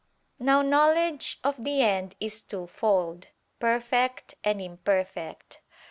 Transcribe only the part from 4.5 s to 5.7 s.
imperfect.